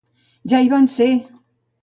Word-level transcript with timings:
Ja 0.53 0.61
hi 0.63 0.71
van 0.71 0.89
ser! 0.95 1.11